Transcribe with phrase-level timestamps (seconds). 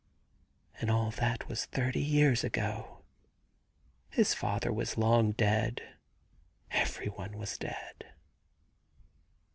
[0.81, 3.05] And all that was thirty years ago.
[4.09, 5.93] His father was long dead.
[6.71, 8.11] Every one was dead.